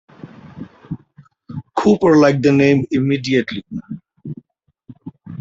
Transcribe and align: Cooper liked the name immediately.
Cooper 1.77 2.17
liked 2.17 2.41
the 2.41 2.51
name 2.51 2.87
immediately. 2.89 3.63